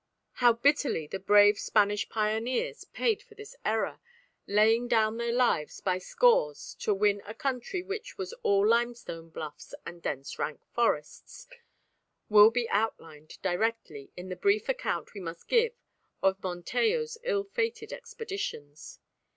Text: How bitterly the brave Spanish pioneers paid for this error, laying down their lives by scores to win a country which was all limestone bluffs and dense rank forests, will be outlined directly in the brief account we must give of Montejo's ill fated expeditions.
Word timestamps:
How 0.31 0.53
bitterly 0.53 1.05
the 1.05 1.19
brave 1.19 1.59
Spanish 1.59 2.09
pioneers 2.09 2.85
paid 2.85 3.21
for 3.21 3.35
this 3.35 3.55
error, 3.63 3.99
laying 4.47 4.87
down 4.87 5.17
their 5.17 5.31
lives 5.31 5.79
by 5.79 5.99
scores 5.99 6.73
to 6.79 6.91
win 6.91 7.21
a 7.23 7.35
country 7.35 7.83
which 7.83 8.17
was 8.17 8.33
all 8.41 8.67
limestone 8.67 9.29
bluffs 9.29 9.75
and 9.85 10.01
dense 10.01 10.39
rank 10.39 10.61
forests, 10.73 11.45
will 12.29 12.49
be 12.49 12.67
outlined 12.71 13.39
directly 13.43 14.11
in 14.17 14.29
the 14.29 14.35
brief 14.35 14.67
account 14.67 15.13
we 15.13 15.21
must 15.21 15.47
give 15.47 15.73
of 16.23 16.41
Montejo's 16.41 17.19
ill 17.21 17.43
fated 17.43 17.93
expeditions. 17.93 18.99